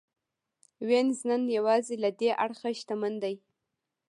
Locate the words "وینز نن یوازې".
0.87-1.95